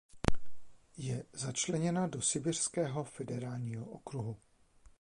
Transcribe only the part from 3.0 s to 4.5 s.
federálního okruhu.